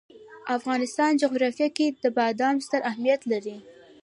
[0.45, 3.57] د افغانستان جغرافیه کې بادام ستر اهمیت لري.